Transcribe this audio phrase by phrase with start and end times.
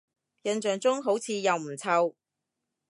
[0.41, 2.15] 印象中好似又唔臭